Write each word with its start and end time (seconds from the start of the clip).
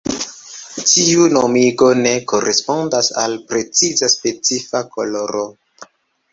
Tiu 0.91 1.27
nomigo 1.33 1.89
ne 1.99 2.15
korespondas 2.33 3.11
al 3.27 3.37
preciza 3.53 4.11
specifa 4.17 4.85
koloro. 4.99 5.49